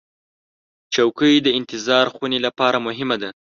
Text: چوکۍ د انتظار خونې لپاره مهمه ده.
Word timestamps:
چوکۍ 0.93 1.35
د 1.41 1.47
انتظار 1.59 2.05
خونې 2.13 2.39
لپاره 2.45 2.77
مهمه 2.87 3.15
ده. 3.21 3.29